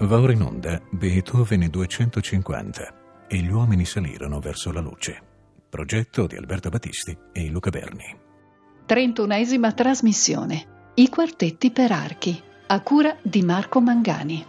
[0.00, 5.20] Va ora in onda Beethoven 250 e gli uomini salirono verso la luce.
[5.68, 8.16] Progetto di Alberto Battisti e Luca Berni.
[8.88, 10.92] 31esima trasmissione.
[10.94, 12.42] I quartetti per archi.
[12.68, 14.42] A cura di Marco Mangani.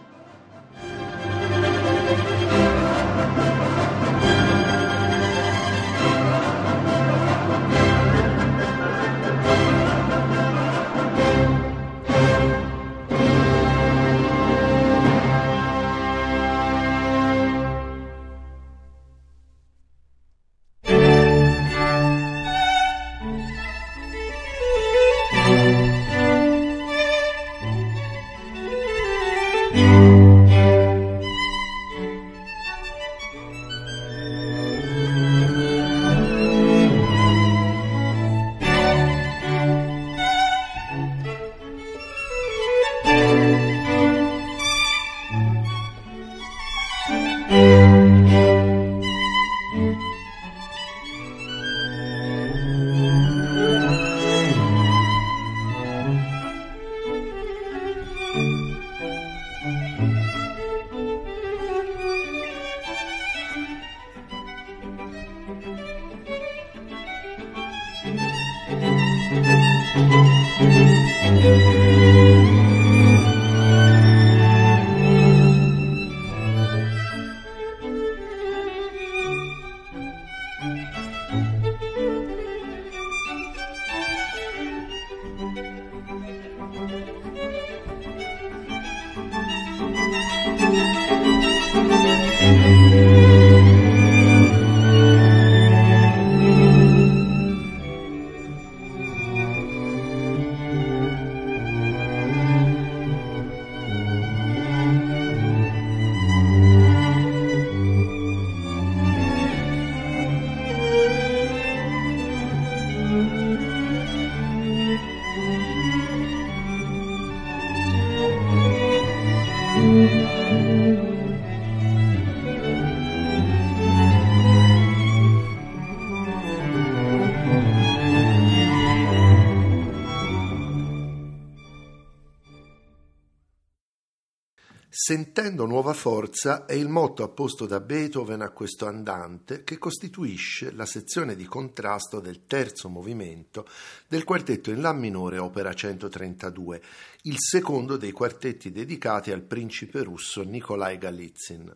[135.04, 140.86] Sentendo nuova forza è il motto apposto da Beethoven a questo andante che costituisce la
[140.86, 143.68] sezione di contrasto del terzo movimento
[144.08, 146.82] del quartetto in La minore opera 132,
[147.24, 151.76] il secondo dei quartetti dedicati al principe russo Nikolai Galitzin.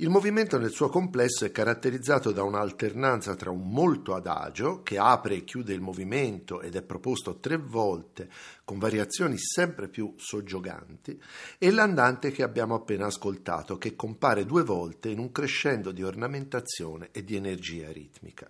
[0.00, 5.34] Il movimento nel suo complesso è caratterizzato da un'alternanza tra un molto adagio, che apre
[5.34, 8.30] e chiude il movimento ed è proposto tre volte,
[8.62, 11.20] con variazioni sempre più soggioganti,
[11.58, 17.08] e l'andante che abbiamo appena ascoltato, che compare due volte in un crescendo di ornamentazione
[17.10, 18.48] e di energia ritmica.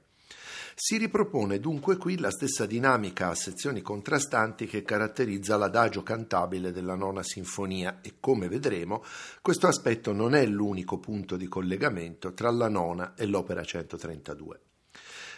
[0.81, 6.94] Si ripropone dunque qui la stessa dinamica a sezioni contrastanti che caratterizza l'adagio cantabile della
[6.94, 9.03] nona sinfonia e come vedremo
[9.43, 14.61] questo aspetto non è l'unico punto di collegamento tra la nona e l'opera 132.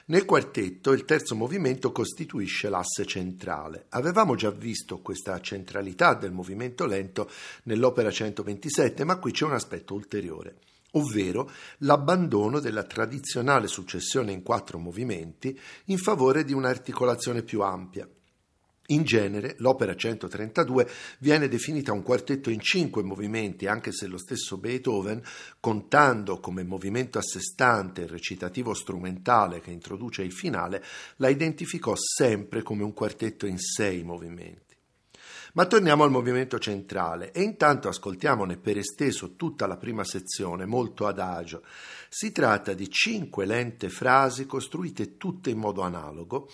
[0.08, 3.86] Nel quartetto il terzo movimento costituisce l'asse centrale.
[3.88, 7.30] Avevamo già visto questa centralità del movimento lento
[7.62, 10.58] nell'opera 127, ma qui c'è un aspetto ulteriore
[10.92, 18.08] ovvero l'abbandono della tradizionale successione in quattro movimenti in favore di un'articolazione più ampia.
[18.90, 20.88] In genere l'opera 132
[21.20, 25.22] viene definita un quartetto in cinque movimenti, anche se lo stesso Beethoven,
[25.60, 30.82] contando come movimento a sé stante il recitativo strumentale che introduce il finale,
[31.16, 34.69] la identificò sempre come un quartetto in sei movimenti.
[35.54, 41.06] Ma torniamo al movimento centrale e intanto ascoltiamone per esteso tutta la prima sezione, molto
[41.06, 41.62] adagio.
[42.08, 46.48] Si tratta di cinque lente frasi costruite tutte in modo analogo.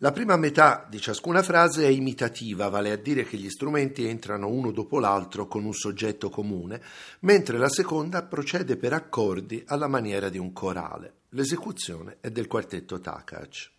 [0.00, 4.46] La prima metà di ciascuna frase è imitativa, vale a dire che gli strumenti entrano
[4.46, 6.80] uno dopo l'altro con un soggetto comune,
[7.20, 11.14] mentre la seconda procede per accordi alla maniera di un corale.
[11.30, 13.77] L'esecuzione è del quartetto Takac.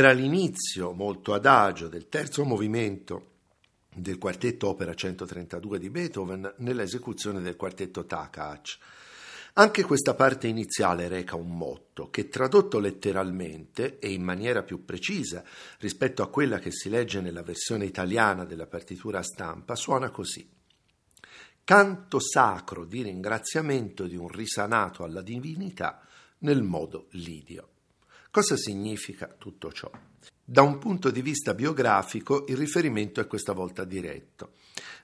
[0.00, 3.32] Era l'inizio molto adagio del terzo movimento
[3.94, 8.78] del quartetto opera 132 di Beethoven nell'esecuzione del quartetto Takacs.
[9.52, 15.44] Anche questa parte iniziale reca un motto che tradotto letteralmente e in maniera più precisa
[15.80, 20.50] rispetto a quella che si legge nella versione italiana della partitura stampa suona così.
[21.62, 26.00] Canto sacro di ringraziamento di un risanato alla divinità
[26.38, 27.69] nel modo lidio.
[28.32, 29.90] Cosa significa tutto ciò?
[30.44, 34.52] Da un punto di vista biografico il riferimento è questa volta diretto.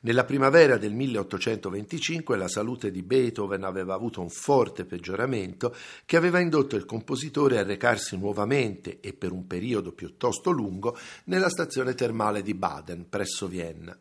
[0.02, 6.38] Nella primavera del 1825 la salute di Beethoven aveva avuto un forte peggioramento che aveva
[6.38, 12.42] indotto il compositore a recarsi nuovamente e per un periodo piuttosto lungo nella stazione termale
[12.42, 13.98] di Baden presso Vienna.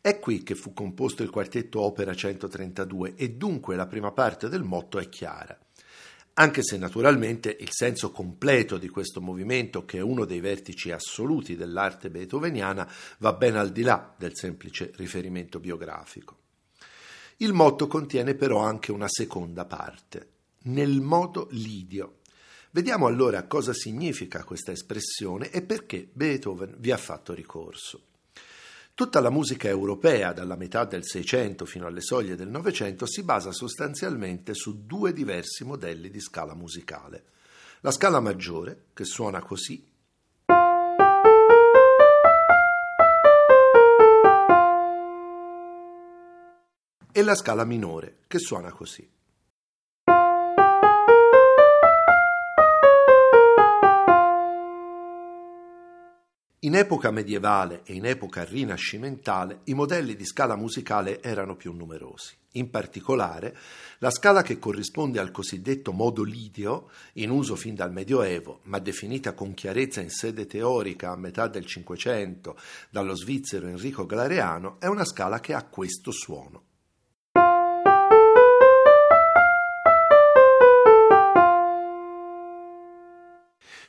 [0.00, 4.62] È qui che fu composto il quartetto Opera 132 e dunque la prima parte del
[4.62, 5.58] motto è chiara
[6.34, 11.54] anche se naturalmente il senso completo di questo movimento, che è uno dei vertici assoluti
[11.54, 16.38] dell'arte beethoveniana, va ben al di là del semplice riferimento biografico.
[17.38, 20.28] Il motto contiene però anche una seconda parte,
[20.64, 22.18] nel modo lidio.
[22.72, 28.13] Vediamo allora cosa significa questa espressione e perché Beethoven vi ha fatto ricorso.
[28.96, 33.50] Tutta la musica europea, dalla metà del Seicento fino alle soglie del Novecento, si basa
[33.50, 37.24] sostanzialmente su due diversi modelli di scala musicale.
[37.80, 39.84] La scala maggiore, che suona così,
[47.10, 49.10] e la scala minore, che suona così.
[56.64, 62.34] In epoca medievale e in epoca rinascimentale i modelli di scala musicale erano più numerosi.
[62.52, 63.54] In particolare,
[63.98, 69.34] la scala che corrisponde al cosiddetto modo lidio, in uso fin dal Medioevo, ma definita
[69.34, 72.56] con chiarezza in sede teorica a metà del Cinquecento
[72.88, 76.62] dallo svizzero Enrico Glareano, è una scala che ha questo suono.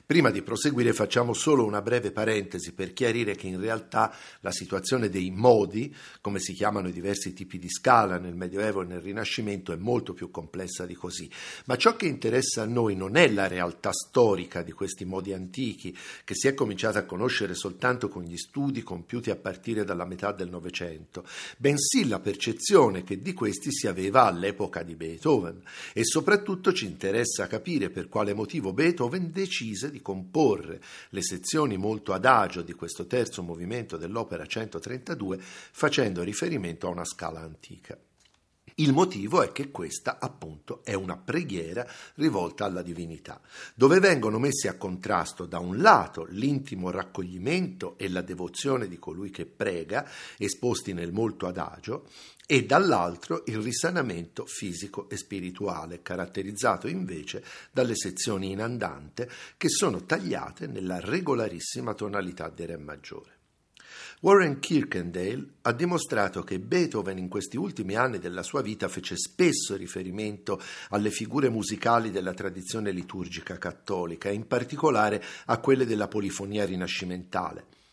[0.07, 5.09] Prima di proseguire facciamo solo una breve parentesi per chiarire che in realtà la situazione
[5.09, 9.73] dei modi, come si chiamano i diversi tipi di scala nel Medioevo e nel Rinascimento,
[9.73, 11.27] è molto più complessa di così.
[11.65, 15.97] Ma ciò che interessa a noi non è la realtà storica di questi modi antichi,
[16.23, 20.31] che si è cominciata a conoscere soltanto con gli studi compiuti a partire dalla metà
[20.31, 21.25] del Novecento,
[21.57, 25.63] bensì la percezione che di questi si aveva all'epoca di Beethoven.
[25.93, 32.13] E soprattutto ci interessa capire per quale motivo Beethoven decise di comporre le sezioni molto
[32.13, 37.97] adagio di questo terzo movimento dell'opera 132 facendo riferimento a una scala antica.
[38.77, 43.39] Il motivo è che questa, appunto, è una preghiera rivolta alla divinità,
[43.73, 49.29] dove vengono messi a contrasto da un lato l'intimo raccoglimento e la devozione di colui
[49.29, 50.05] che prega,
[50.37, 52.09] esposti nel molto adagio,
[52.47, 60.03] e dall'altro il risanamento fisico e spirituale, caratterizzato invece dalle sezioni in andante che sono
[60.03, 63.33] tagliate nella regolarissima tonalità di Re maggiore.
[64.21, 69.75] Warren Kirkendale ha dimostrato che Beethoven in questi ultimi anni della sua vita fece spesso
[69.75, 70.59] riferimento
[70.89, 77.84] alle figure musicali della tradizione liturgica cattolica in particolare a quelle della polifonia rinascimentale.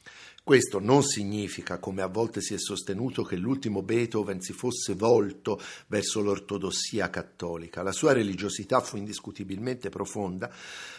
[0.45, 5.61] Questo non significa, come a volte si è sostenuto, che l'ultimo Beethoven si fosse volto
[5.87, 7.85] verso l'ortodossia cattolica.
[7.85, 10.53] La sua religiosità fu indiscutibilmente profonda,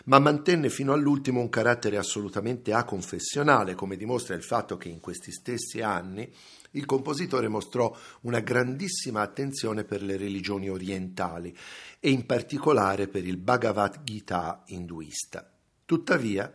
[0.05, 5.33] ma mantenne fino all'ultimo un carattere assolutamente aconfessionale, come dimostra il fatto che in questi
[5.33, 6.31] stessi anni
[6.71, 11.53] il compositore mostrò una grandissima attenzione per le religioni orientali
[11.99, 15.52] e in particolare per il Bhagavad Gita induista.
[15.85, 16.53] Tuttavia,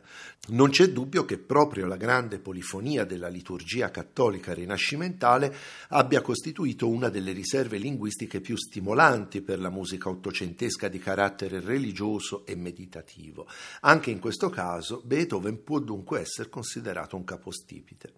[0.49, 5.55] non c'è dubbio che proprio la grande polifonia della liturgia cattolica rinascimentale
[5.89, 12.47] abbia costituito una delle riserve linguistiche più stimolanti per la musica ottocentesca di carattere religioso
[12.47, 13.47] e meditativo.
[13.81, 18.13] Anche in questo caso Beethoven può dunque essere considerato un capostipite.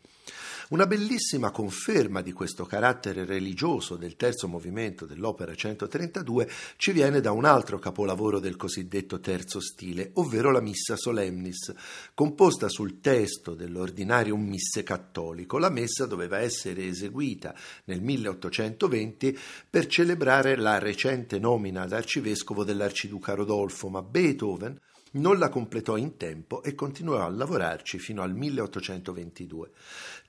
[0.70, 7.32] Una bellissima conferma di questo carattere religioso del terzo movimento dell'opera 132 ci viene da
[7.32, 11.74] un altro capolavoro del cosiddetto terzo stile, ovvero la Missa Solemnis,
[12.14, 15.58] composta sul testo dell'ordinarium misse cattolico.
[15.58, 17.52] La messa doveva essere eseguita
[17.86, 19.36] nel 1820
[19.68, 24.78] per celebrare la recente nomina ad arcivescovo dell'arciduca Rodolfo, ma Beethoven
[25.12, 29.70] non la completò in tempo e continuò a lavorarci fino al 1822.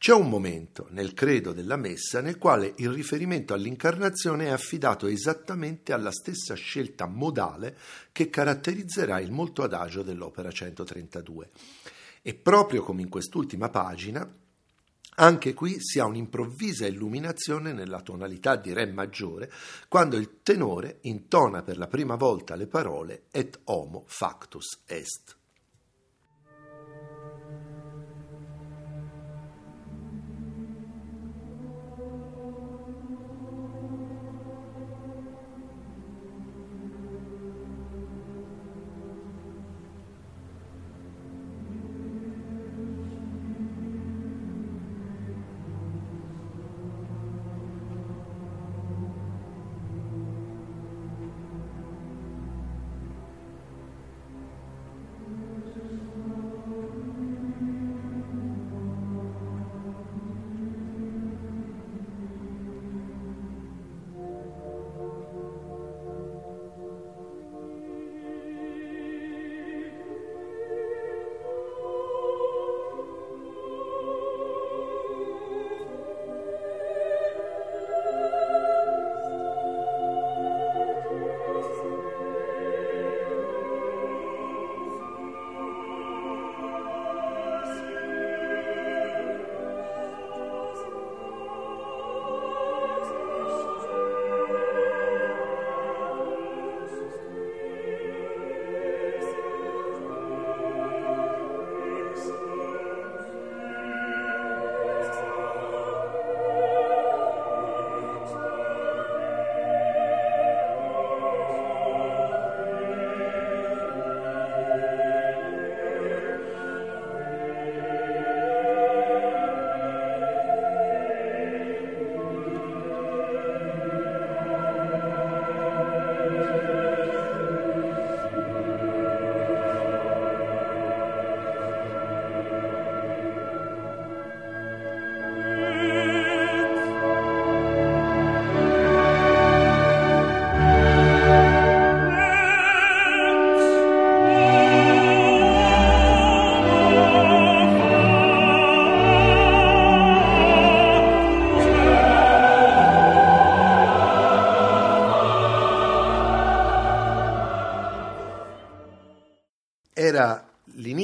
[0.01, 5.93] C'è un momento nel credo della messa nel quale il riferimento all'incarnazione è affidato esattamente
[5.93, 7.77] alla stessa scelta modale
[8.11, 11.51] che caratterizzerà il molto adagio dell'opera 132.
[12.23, 14.27] E proprio come in quest'ultima pagina,
[15.17, 19.51] anche qui si ha un'improvvisa illuminazione nella tonalità di Re maggiore
[19.87, 25.37] quando il tenore intona per la prima volta le parole Et homo factus est.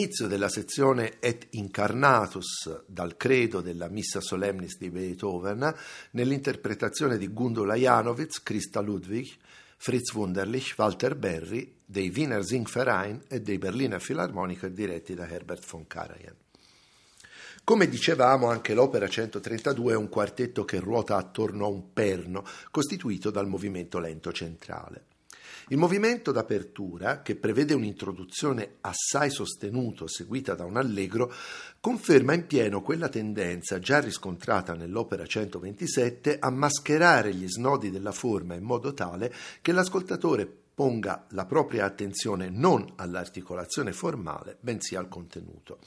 [0.08, 5.76] l'inizio della sezione Et Incarnatus dal credo della Missa Solemnis di Beethoven
[6.12, 9.28] nell'interpretazione di Gundula Janowitz, Christa Ludwig,
[9.76, 15.86] Fritz Wunderlich, Walter Berry, dei Wiener Singverein e dei Berliner Philharmoniker diretti da Herbert von
[15.86, 16.36] Karajan.
[17.66, 23.30] Come dicevamo, anche l'opera 132 è un quartetto che ruota attorno a un perno costituito
[23.30, 25.17] dal movimento lento centrale.
[25.70, 31.30] Il movimento d'apertura, che prevede un'introduzione assai sostenuto seguita da un allegro,
[31.82, 38.56] conferma in pieno quella tendenza già riscontrata nell'opera 127 a mascherare gli snodi della forma
[38.56, 45.80] in modo tale che l'ascoltatore ponga la propria attenzione non all'articolazione formale, bensì al contenuto.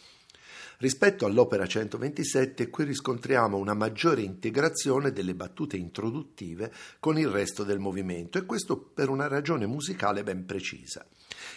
[0.81, 7.79] Rispetto all'opera 127 qui riscontriamo una maggiore integrazione delle battute introduttive con il resto del
[7.79, 11.05] movimento e questo per una ragione musicale ben precisa.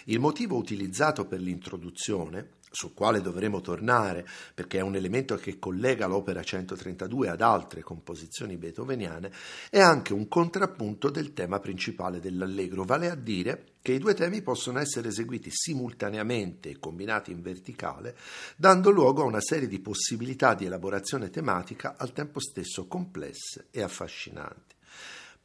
[0.07, 6.07] Il motivo utilizzato per l'introduzione, sul quale dovremo tornare perché è un elemento che collega
[6.07, 9.31] l'opera 132 ad altre composizioni beethoveniane,
[9.69, 14.41] è anche un contrappunto del tema principale dell'allegro, vale a dire che i due temi
[14.41, 18.17] possono essere eseguiti simultaneamente e combinati in verticale,
[18.55, 23.83] dando luogo a una serie di possibilità di elaborazione tematica al tempo stesso complesse e
[23.83, 24.73] affascinanti.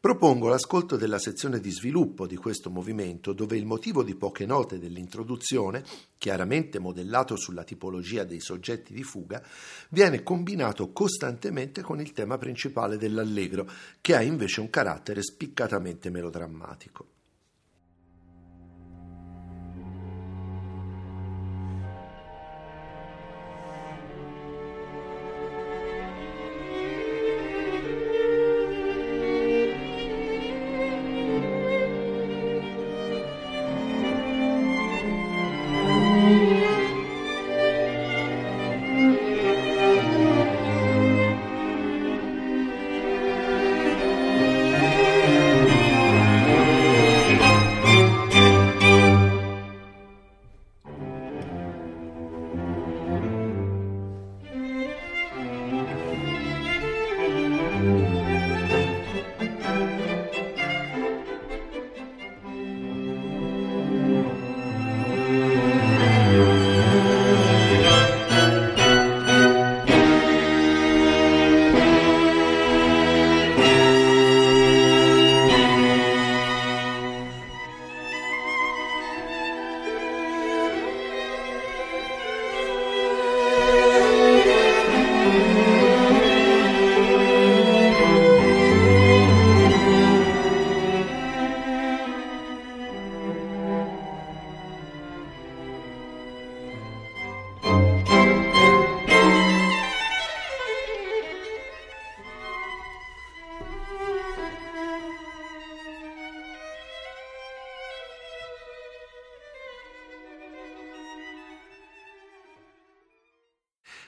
[0.00, 4.78] Propongo l'ascolto della sezione di sviluppo di questo movimento, dove il motivo di poche note
[4.78, 5.82] dell'introduzione,
[6.18, 9.42] chiaramente modellato sulla tipologia dei soggetti di fuga,
[9.88, 13.68] viene combinato costantemente con il tema principale dell'allegro,
[14.00, 17.17] che ha invece un carattere spiccatamente melodrammatico.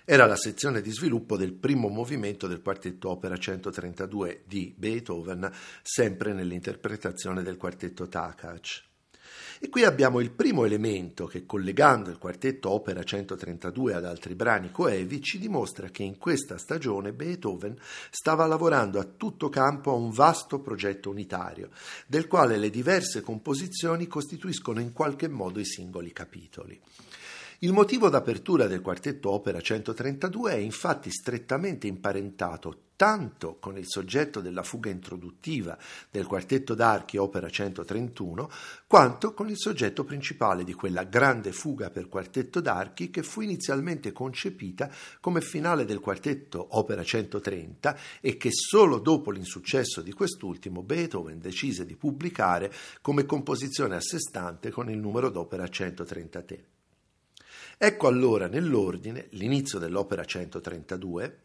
[0.04, 5.50] Era la sezione di sviluppo del primo movimento del quartetto opera 132 di Beethoven,
[5.82, 8.88] sempre nell'interpretazione del quartetto Takacs.
[9.62, 14.70] E qui abbiamo il primo elemento che, collegando il quartetto Opera 132 ad altri brani
[14.70, 17.76] coevi, ci dimostra che in questa stagione Beethoven
[18.08, 21.68] stava lavorando a tutto campo a un vasto progetto unitario,
[22.06, 26.80] del quale le diverse composizioni costituiscono in qualche modo i singoli capitoli.
[27.62, 34.40] Il motivo d'apertura del quartetto Opera 132 è infatti strettamente imparentato tanto con il soggetto
[34.40, 35.76] della fuga introduttiva
[36.10, 38.50] del quartetto d'archi Opera 131,
[38.86, 44.10] quanto con il soggetto principale di quella grande fuga per quartetto d'archi che fu inizialmente
[44.10, 51.38] concepita come finale del quartetto Opera 130 e che solo dopo l'insuccesso di quest'ultimo Beethoven
[51.38, 56.79] decise di pubblicare come composizione a sé stante con il numero d'opera 133.
[57.82, 61.38] Ecco allora nell'ordine l'inizio dell'opera 132,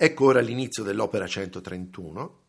[0.00, 2.47] Ecco ora l'inizio dell'opera 131,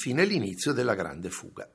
[0.00, 1.70] infine l'inizio della grande fuga.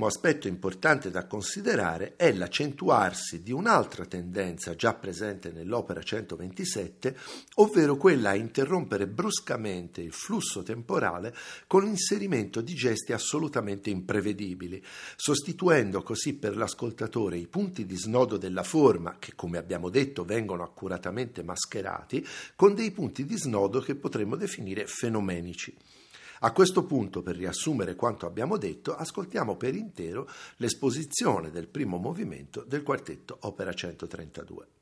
[0.00, 7.16] Ultimo aspetto importante da considerare è l'accentuarsi di un'altra tendenza già presente nell'opera 127,
[7.56, 11.34] ovvero quella a interrompere bruscamente il flusso temporale
[11.66, 14.82] con l'inserimento di gesti assolutamente imprevedibili,
[15.16, 20.62] sostituendo così per l'ascoltatore i punti di snodo della forma, che come abbiamo detto vengono
[20.62, 25.76] accuratamente mascherati, con dei punti di snodo che potremmo definire fenomenici.
[26.42, 30.26] A questo punto, per riassumere quanto abbiamo detto, ascoltiamo per intero
[30.56, 34.79] l'esposizione del primo movimento del quartetto Opera 132.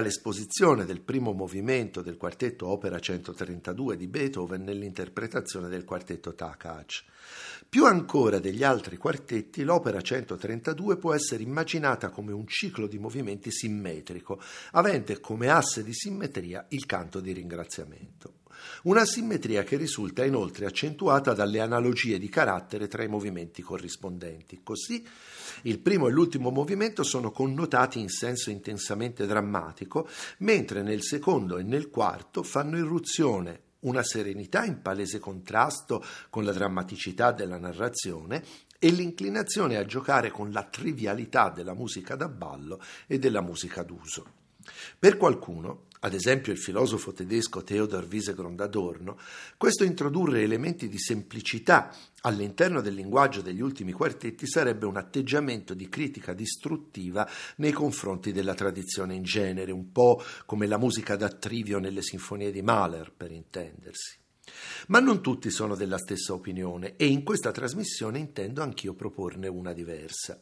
[0.00, 7.04] Era l'esposizione del primo movimento del quartetto Opera 132 di Beethoven nell'interpretazione del quartetto Takacs.
[7.68, 13.50] Più ancora degli altri quartetti, l'opera 132 può essere immaginata come un ciclo di movimenti
[13.52, 14.40] simmetrico,
[14.72, 18.38] avente come asse di simmetria il canto di ringraziamento.
[18.84, 24.60] Una simmetria che risulta inoltre accentuata dalle analogie di carattere tra i movimenti corrispondenti.
[24.62, 25.06] Così
[25.62, 31.62] il primo e l'ultimo movimento sono connotati in senso intensamente drammatico, mentre nel secondo e
[31.62, 38.42] nel quarto fanno irruzione una serenità in palese contrasto con la drammaticità della narrazione
[38.78, 44.38] e l'inclinazione a giocare con la trivialità della musica da ballo e della musica d'uso.
[44.98, 49.18] Per qualcuno, ad esempio il filosofo tedesco Theodor Wiesegrund Adorno,
[49.56, 55.88] questo introdurre elementi di semplicità all'interno del linguaggio degli ultimi quartetti sarebbe un atteggiamento di
[55.88, 61.78] critica distruttiva nei confronti della tradizione in genere, un po' come la musica da trivio
[61.78, 64.18] nelle sinfonie di Mahler, per intendersi.
[64.88, 69.72] Ma non tutti sono della stessa opinione e in questa trasmissione intendo anch'io proporne una
[69.72, 70.40] diversa.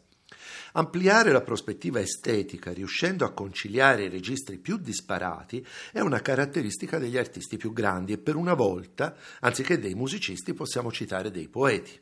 [0.78, 7.18] Ampliare la prospettiva estetica riuscendo a conciliare i registri più disparati è una caratteristica degli
[7.18, 12.00] artisti più grandi e per una volta, anziché dei musicisti, possiamo citare dei poeti.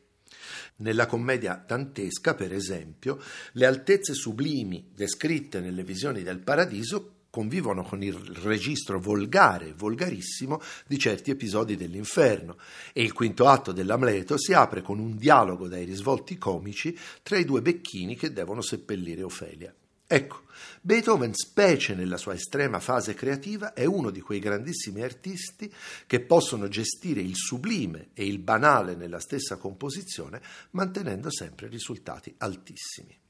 [0.76, 3.18] Nella commedia dantesca, per esempio,
[3.52, 10.98] le altezze sublimi descritte nelle visioni del paradiso convivono con il registro volgare, volgarissimo di
[10.98, 12.56] certi episodi dell'inferno
[12.94, 17.44] e il quinto atto dell'Amleto si apre con un dialogo dai risvolti comici tra i
[17.44, 19.70] due becchini che devono seppellire Ofelia.
[20.06, 20.44] Ecco,
[20.80, 25.70] Beethoven, specie nella sua estrema fase creativa, è uno di quei grandissimi artisti
[26.06, 33.24] che possono gestire il sublime e il banale nella stessa composizione, mantenendo sempre risultati altissimi.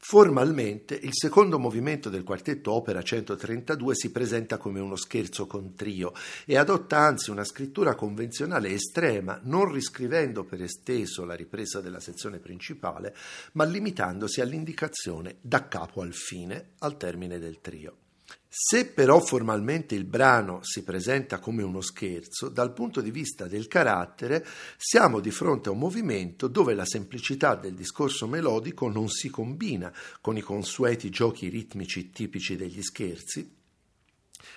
[0.00, 6.12] Formalmente il secondo movimento del quartetto opera 132 si presenta come uno scherzo con trio
[6.46, 12.38] e adotta anzi una scrittura convenzionale estrema, non riscrivendo per esteso la ripresa della sezione
[12.38, 13.14] principale,
[13.52, 18.07] ma limitandosi all'indicazione da capo al fine al termine del trio.
[18.50, 23.68] Se però formalmente il brano si presenta come uno scherzo, dal punto di vista del
[23.68, 24.44] carattere
[24.78, 29.92] siamo di fronte a un movimento dove la semplicità del discorso melodico non si combina
[30.22, 33.54] con i consueti giochi ritmici tipici degli scherzi,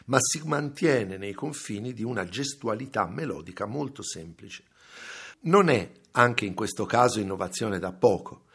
[0.06, 4.64] ma si mantiene nei confini di una gestualità melodica molto semplice.
[5.42, 8.46] Non è, anche in questo caso, innovazione da poco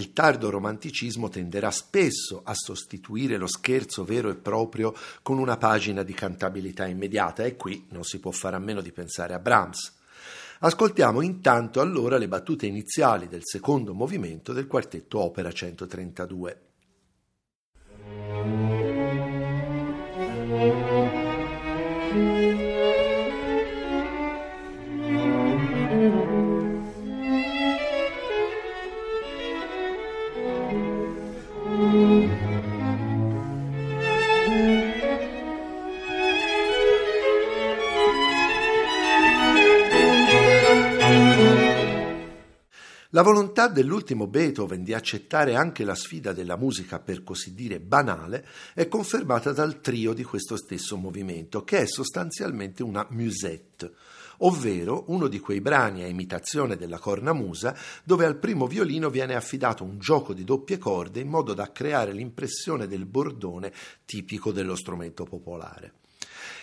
[0.00, 6.02] il tardo romanticismo tenderà spesso a sostituire lo scherzo vero e proprio con una pagina
[6.02, 9.98] di cantabilità immediata e qui non si può fare a meno di pensare a Brahms.
[10.60, 16.60] Ascoltiamo intanto allora le battute iniziali del secondo movimento del quartetto Opera 132.
[22.12, 22.39] La
[43.60, 48.88] volontà dell'ultimo Beethoven di accettare anche la sfida della musica per così dire banale è
[48.88, 53.92] confermata dal trio di questo stesso movimento, che è sostanzialmente una musette,
[54.38, 59.84] ovvero uno di quei brani a imitazione della cornamusa dove al primo violino viene affidato
[59.84, 63.72] un gioco di doppie corde in modo da creare l'impressione del bordone
[64.06, 65.92] tipico dello strumento popolare.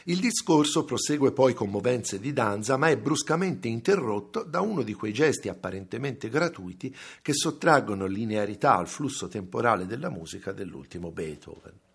[0.10, 4.94] Il discorso prosegue poi con movenze di danza, ma è bruscamente interrotto da uno di
[4.94, 11.87] quei gesti apparentemente gratuiti che sottraggono linearità al flusso temporale della musica dell'ultimo Beethoven.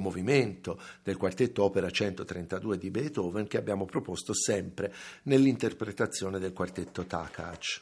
[0.00, 4.92] Movimento del quartetto opera 132 di Beethoven che abbiamo proposto sempre
[5.24, 7.80] nell'interpretazione del quartetto Takacs.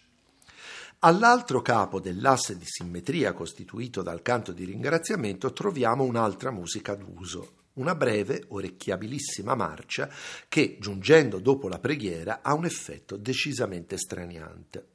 [1.00, 7.94] All'altro capo dell'asse di simmetria costituito dal canto di ringraziamento troviamo un'altra musica d'uso, una
[7.94, 10.10] breve, orecchiabilissima marcia
[10.48, 14.86] che, giungendo dopo la preghiera, ha un effetto decisamente straniante.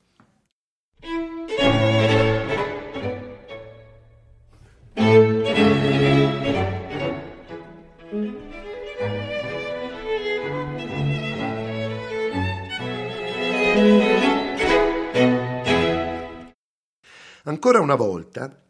[17.46, 18.64] Ancora una volta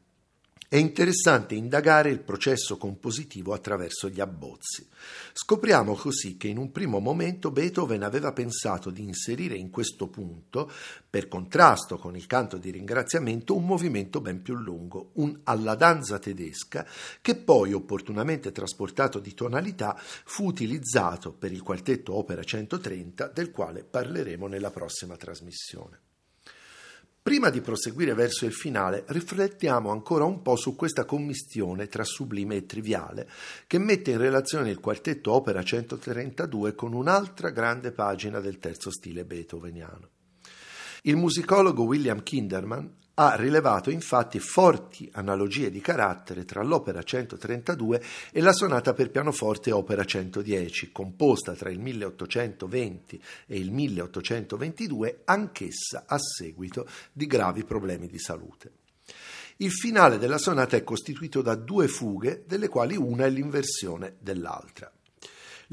[0.67, 4.89] è interessante indagare il processo compositivo attraverso gli abbozzi.
[5.31, 10.71] Scopriamo così che in un primo momento Beethoven aveva pensato di inserire in questo punto,
[11.07, 16.17] per contrasto con il canto di ringraziamento, un movimento ben più lungo, un alla danza
[16.17, 16.83] tedesca,
[17.21, 23.83] che poi, opportunamente trasportato di tonalità, fu utilizzato per il quartetto Opera 130, del quale
[23.83, 25.99] parleremo nella prossima trasmissione.
[27.23, 32.57] Prima di proseguire verso il finale, riflettiamo ancora un po' su questa commistione tra sublime
[32.57, 33.29] e triviale,
[33.65, 39.23] che mette in relazione il quartetto opera 132 con un'altra grande pagina del terzo stile
[39.23, 40.09] beethoveniano.
[41.03, 48.01] Il musicologo William Kinderman ha rilevato infatti forti analogie di carattere tra l'opera 132
[48.32, 56.05] e la sonata per pianoforte opera 110, composta tra il 1820 e il 1822, anch'essa
[56.07, 58.72] a seguito di gravi problemi di salute.
[59.57, 64.91] Il finale della sonata è costituito da due fughe, delle quali una è l'inversione dell'altra.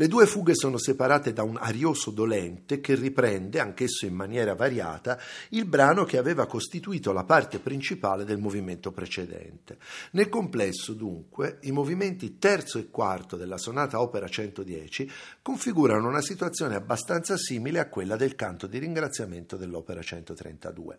[0.01, 5.21] Le due fughe sono separate da un arioso dolente che riprende, anch'esso in maniera variata,
[5.51, 9.77] il brano che aveva costituito la parte principale del movimento precedente.
[10.13, 15.11] Nel complesso, dunque, i movimenti terzo e quarto della sonata opera 110
[15.43, 20.99] configurano una situazione abbastanza simile a quella del canto di ringraziamento dell'opera 132.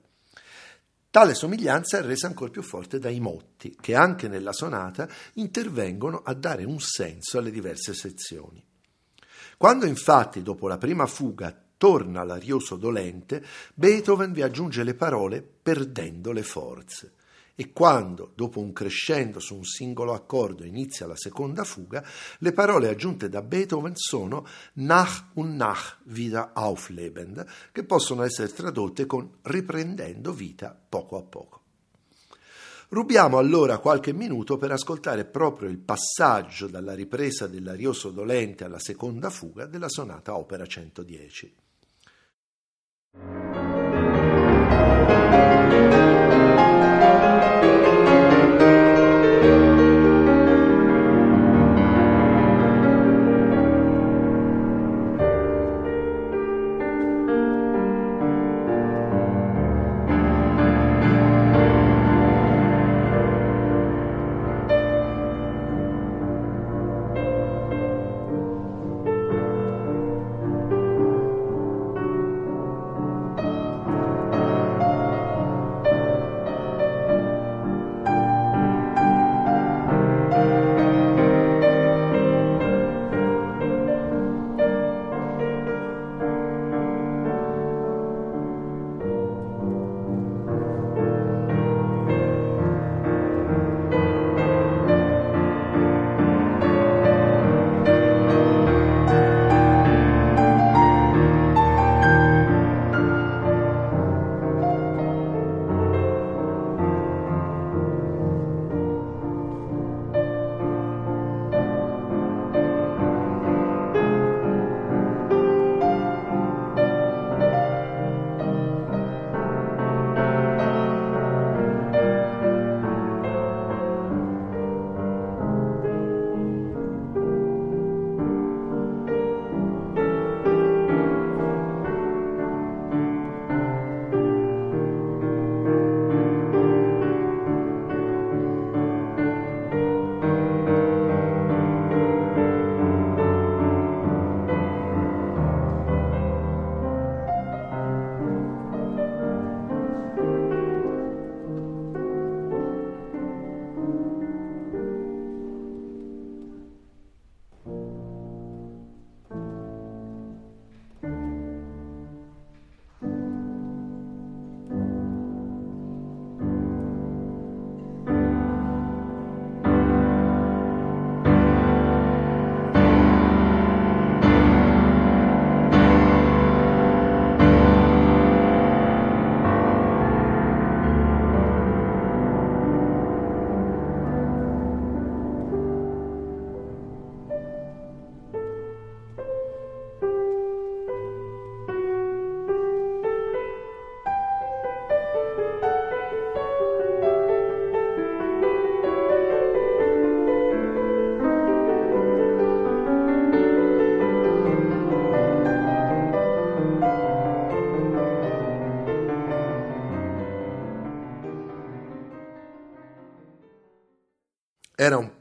[1.10, 6.36] Tale somiglianza è resa ancora più forte dai motti, che anche nella sonata intervengono a
[6.36, 8.70] dare un senso alle diverse sezioni.
[9.62, 13.46] Quando infatti dopo la prima fuga torna l'arioso dolente,
[13.76, 17.14] Beethoven vi aggiunge le parole perdendo le forze.
[17.54, 22.04] E quando, dopo un crescendo su un singolo accordo, inizia la seconda fuga,
[22.40, 24.48] le parole aggiunte da Beethoven sono
[24.78, 31.61] nach und nach wieder auflebend, che possono essere tradotte con riprendendo vita poco a poco.
[32.94, 39.30] Rubiamo allora qualche minuto per ascoltare proprio il passaggio dalla ripresa dell'Arioso dolente alla seconda
[39.30, 41.56] fuga della sonata opera 110.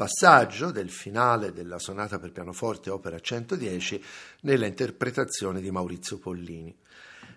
[0.00, 4.02] Passaggio del finale della sonata per pianoforte opera 110
[4.44, 6.74] nella interpretazione di Maurizio Pollini.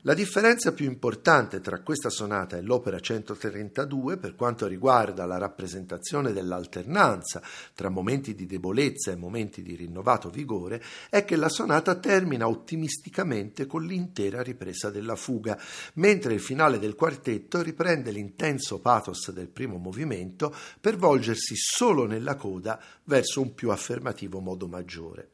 [0.06, 6.34] La differenza più importante tra questa sonata e l'opera 132 per quanto riguarda la rappresentazione
[6.34, 7.42] dell'alternanza
[7.74, 13.66] tra momenti di debolezza e momenti di rinnovato vigore è che la sonata termina ottimisticamente
[13.66, 15.58] con l'intera ripresa della fuga,
[15.94, 22.36] mentre il finale del quartetto riprende l'intenso pathos del primo movimento per volgersi solo nella
[22.36, 25.33] coda verso un più affermativo modo maggiore.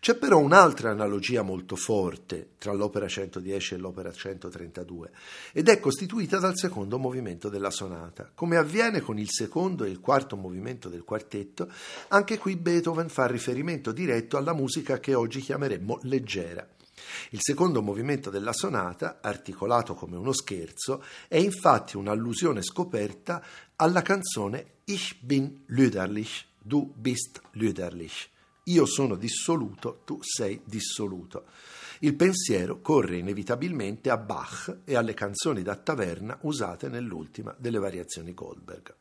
[0.00, 5.10] C'è però un'altra analogia molto forte tra l'opera 110 e l'opera 132
[5.52, 8.30] ed è costituita dal secondo movimento della sonata.
[8.34, 11.70] Come avviene con il secondo e il quarto movimento del quartetto,
[12.08, 16.66] anche qui Beethoven fa riferimento diretto alla musica che oggi chiameremmo leggera.
[17.30, 23.42] Il secondo movimento della sonata, articolato come uno scherzo, è infatti un'allusione scoperta
[23.76, 28.34] alla canzone Ich bin Lüderlich, du bist Lüderlich
[28.68, 31.46] io sono dissoluto, tu sei dissoluto.
[32.00, 38.34] Il pensiero corre inevitabilmente a Bach e alle canzoni da taverna usate nell'ultima delle variazioni
[38.34, 38.94] Goldberg.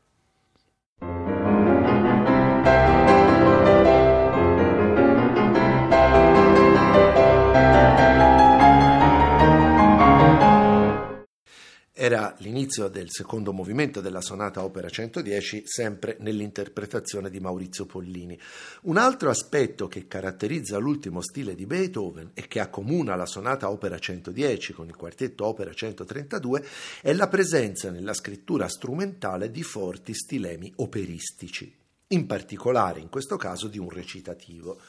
[11.98, 18.38] Era l'inizio del secondo movimento della sonata opera 110, sempre nell'interpretazione di Maurizio Pollini.
[18.82, 23.98] Un altro aspetto che caratterizza l'ultimo stile di Beethoven e che accomuna la sonata opera
[23.98, 26.66] 110 con il quartetto opera 132
[27.02, 33.68] è la presenza nella scrittura strumentale di forti stilemi operistici in particolare in questo caso
[33.68, 34.80] di un recitativo.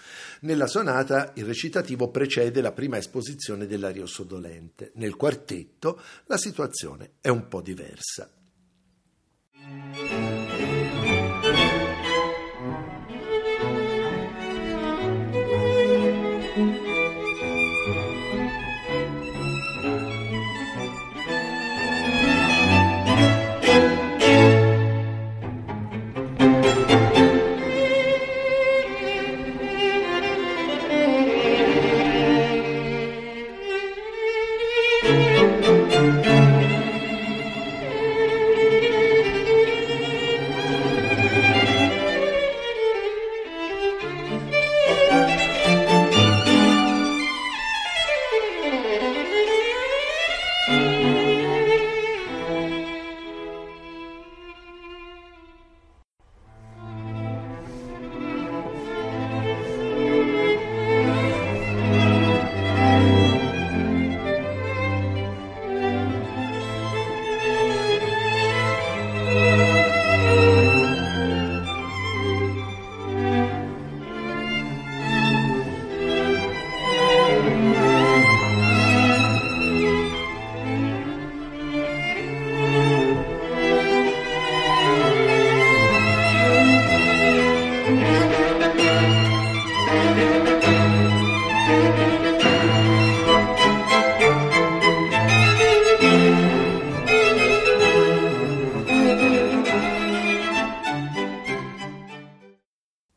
[0.40, 7.28] Nella sonata il recitativo precede la prima esposizione dell'arioso dolente, nel quartetto la situazione è
[7.28, 8.30] un po' diversa.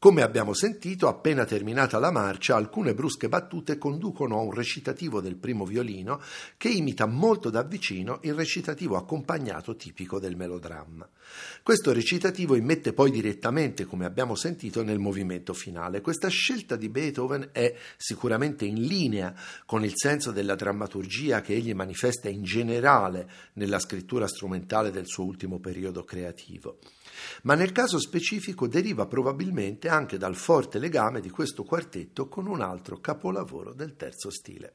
[0.10, 5.36] Come abbiamo sentito, appena terminata la marcia, alcune brusche battute conducono a un recitativo del
[5.36, 6.20] primo violino
[6.58, 11.08] che imita molto da vicino il recitativo accompagnato tipico del melodramma.
[11.62, 16.02] Questo recitativo immette poi direttamente, come abbiamo sentito, nel movimento finale.
[16.02, 19.36] Questa scelta di Beethoven è sicuramente in linea
[19.68, 25.26] con il senso della drammaturgia che egli manifesta in generale nella scrittura strumentale del suo
[25.26, 26.80] ultimo periodo creativo
[27.44, 32.62] ma nel caso specifico deriva probabilmente anche dal forte legame di questo quartetto con un
[32.62, 34.74] altro capolavoro del terzo stile.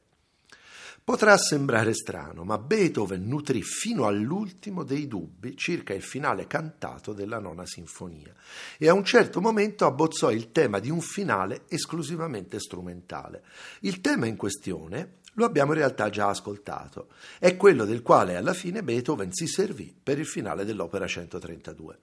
[1.05, 7.37] Potrà sembrare strano, ma Beethoven nutrì fino all'ultimo dei dubbi circa il finale cantato della
[7.37, 8.33] nona sinfonia
[8.79, 13.43] e a un certo momento abbozzò il tema di un finale esclusivamente strumentale.
[13.81, 18.55] Il tema in questione lo abbiamo in realtà già ascoltato, è quello del quale alla
[18.55, 21.99] fine Beethoven si servì per il finale dell'opera 132.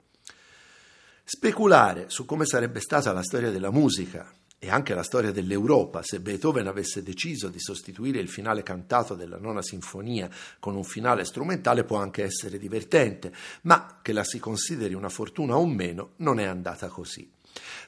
[1.24, 6.20] Speculare su come sarebbe stata la storia della musica e anche la storia dell'Europa se
[6.20, 11.84] Beethoven avesse deciso di sostituire il finale cantato della nona sinfonia con un finale strumentale
[11.84, 16.44] può anche essere divertente, ma che la si consideri una fortuna o meno non è
[16.44, 17.28] andata così.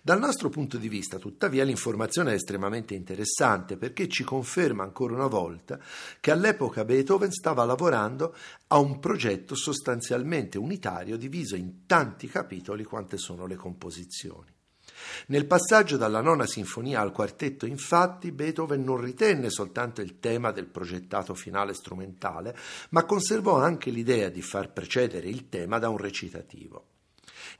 [0.03, 5.27] Dal nostro punto di vista, tuttavia, l'informazione è estremamente interessante perché ci conferma ancora una
[5.27, 5.79] volta
[6.21, 8.35] che all'epoca Beethoven stava lavorando
[8.69, 14.53] a un progetto sostanzialmente unitario diviso in tanti capitoli quante sono le composizioni.
[15.29, 20.67] Nel passaggio dalla nona sinfonia al quartetto, infatti, Beethoven non ritenne soltanto il tema del
[20.67, 22.57] progettato finale strumentale,
[22.91, 26.89] ma conservò anche l'idea di far precedere il tema da un recitativo.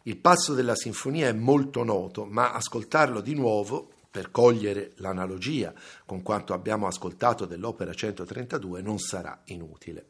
[0.07, 5.73] Il passo della sinfonia è molto noto, ma ascoltarlo di nuovo per cogliere l'analogia
[6.05, 10.09] con quanto abbiamo ascoltato dell'opera 132 non sarà inutile.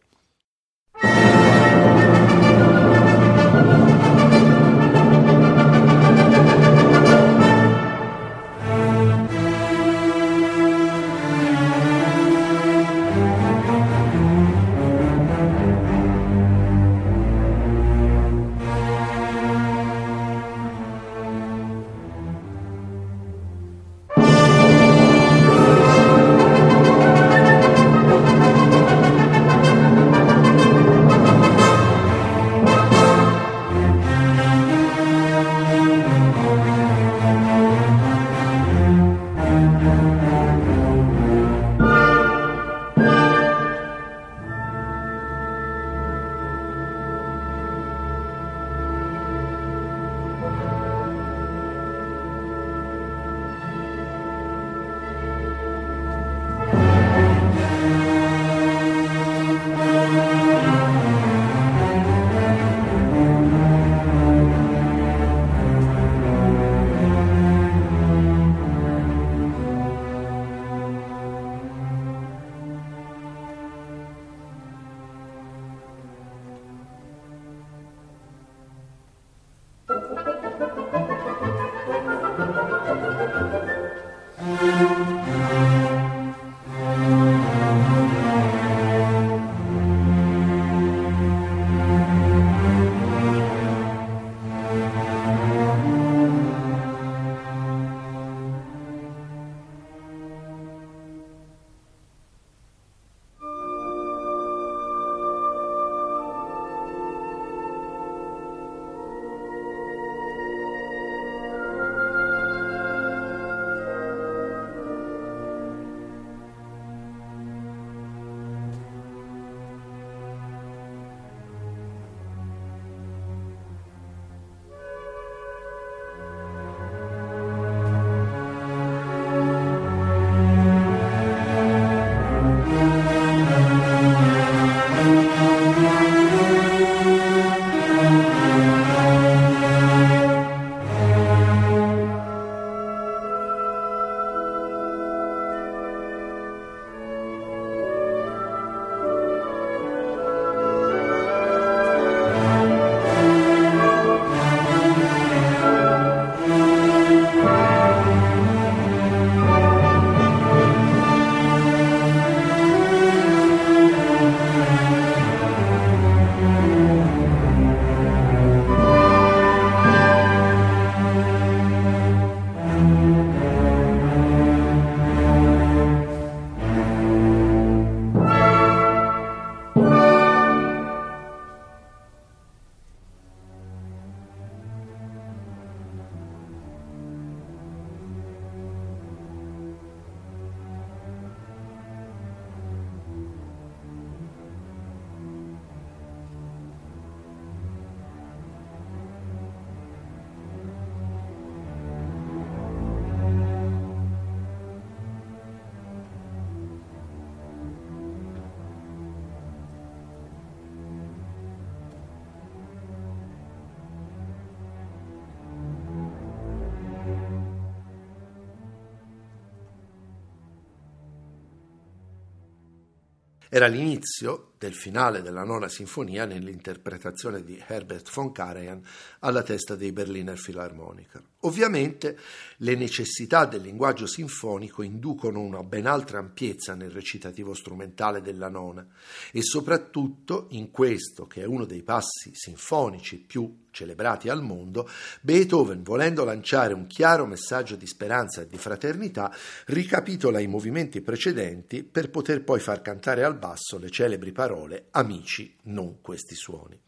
[223.54, 228.82] Era l'inizio del finale della nona sinfonia nell'interpretazione di Herbert von Karajan
[229.20, 231.22] alla testa dei Berliner Philharmoniker.
[231.40, 232.18] Ovviamente
[232.56, 238.86] le necessità del linguaggio sinfonico inducono una ben altra ampiezza nel recitativo strumentale della nona
[239.30, 244.88] e soprattutto in questo, che è uno dei passi sinfonici più celebrati al mondo,
[245.20, 249.34] Beethoven, volendo lanciare un chiaro messaggio di speranza e di fraternità,
[249.66, 255.54] ricapitola i movimenti precedenti per poter poi far cantare al contrabbasso le celebri parole Amici,
[255.64, 256.78] non questi suoni.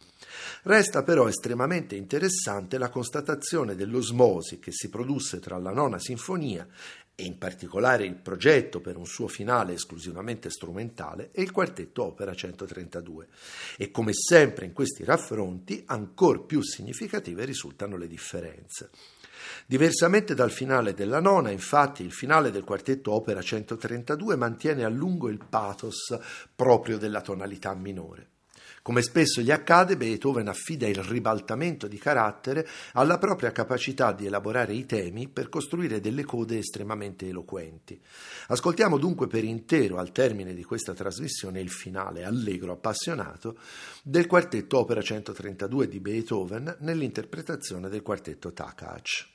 [0.63, 6.67] Resta però estremamente interessante la constatazione dell'osmosi che si produsse tra la nona sinfonia
[7.15, 12.35] e in particolare il progetto per un suo finale esclusivamente strumentale e il quartetto opera
[12.35, 13.29] 132.
[13.77, 18.91] E come sempre in questi raffronti ancor più significative risultano le differenze.
[19.69, 25.29] Diversamente dal finale della nona, infatti, il finale del quartetto opera 132 mantiene a lungo
[25.29, 26.17] il pathos
[26.55, 28.29] proprio della tonalità minore.
[28.81, 34.73] Come spesso gli accade, Beethoven affida il ribaltamento di carattere alla propria capacità di elaborare
[34.73, 38.01] i temi per costruire delle code estremamente eloquenti.
[38.47, 43.59] Ascoltiamo dunque per intero, al termine di questa trasmissione, il finale allegro appassionato
[44.05, 49.35] del quartetto opera 132 di Beethoven nell'interpretazione del quartetto Takacs.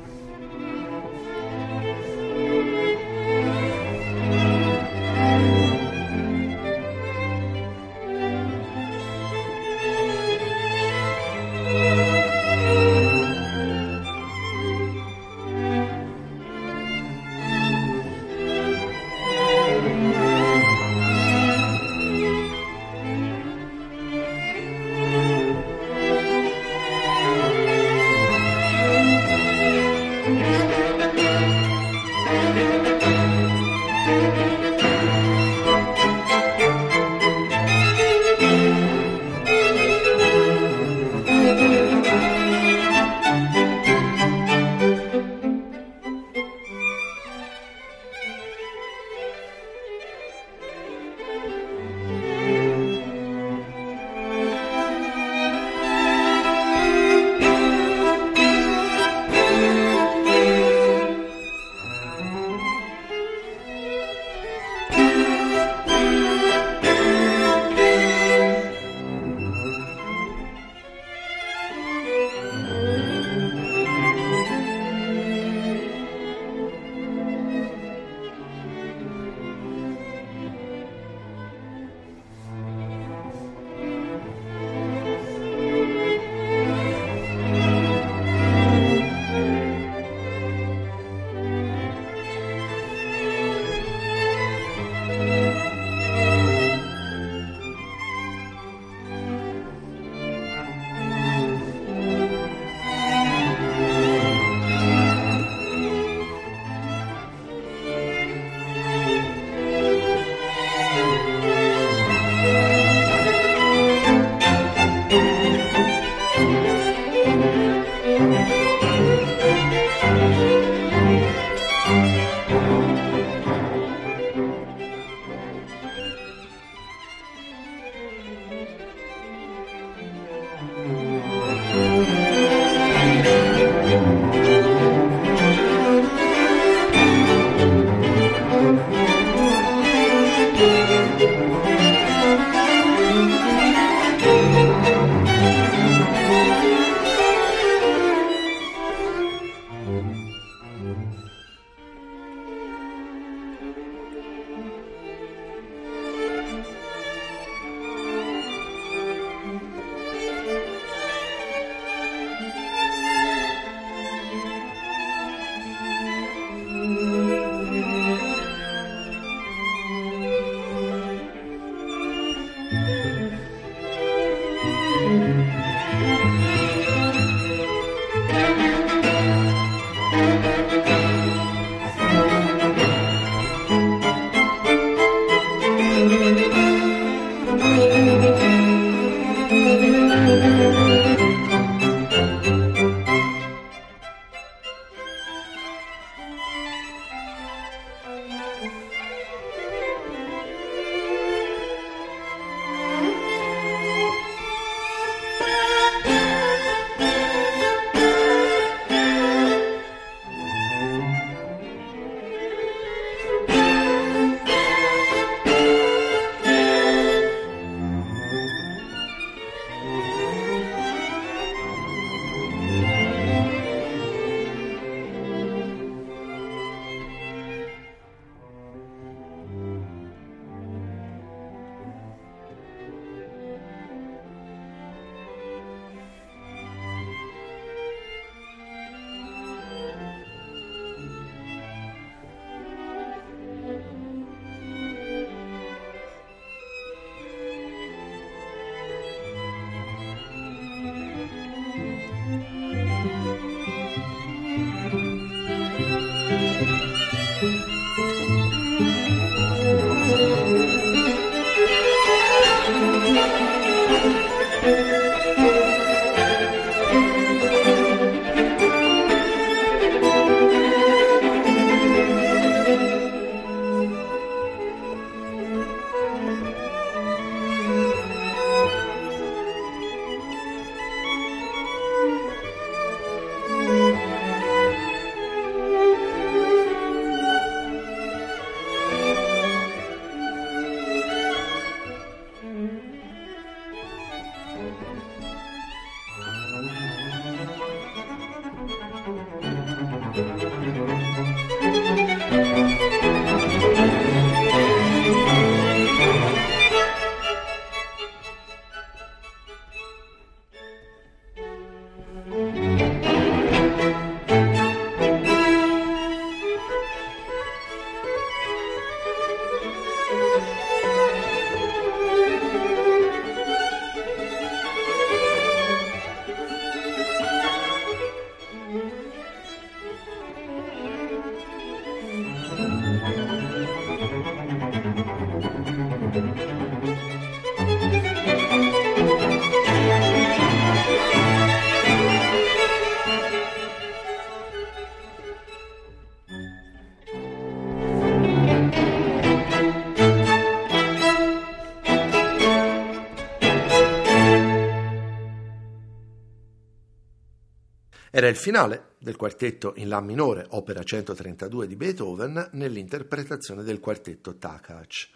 [358.21, 364.37] Era il finale del quartetto in La minore, opera 132 di Beethoven, nell'interpretazione del quartetto
[364.37, 365.09] Takacs.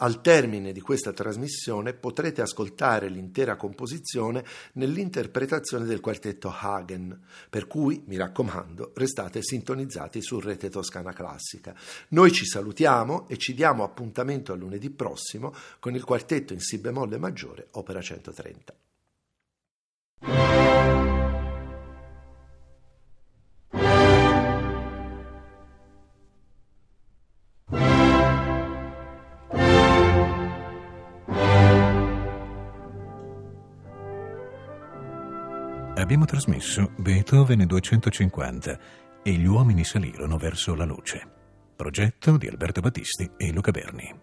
[0.00, 4.44] Al termine di questa trasmissione potrete ascoltare l'intera composizione
[4.74, 11.74] nell'interpretazione del quartetto Hagen, per cui, mi raccomando, restate sintonizzati su Rete Toscana Classica.
[12.08, 16.76] Noi ci salutiamo e ci diamo appuntamento a lunedì prossimo con il quartetto in Si
[16.76, 18.74] bemolle maggiore, opera 130.
[36.04, 38.78] Abbiamo trasmesso Beethoven 250
[39.22, 41.26] e gli uomini salirono verso la luce.
[41.74, 44.14] Progetto di Alberto Battisti e Luca Berni.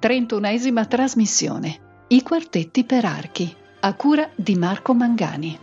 [0.00, 2.04] 31esima trasmissione.
[2.06, 3.52] I quartetti per archi.
[3.80, 5.58] A cura di Marco Mangani.